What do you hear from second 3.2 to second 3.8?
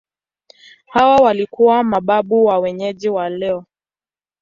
leo.